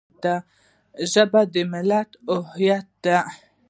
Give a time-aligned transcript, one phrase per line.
[1.11, 3.17] ژبه د ملت هویت دی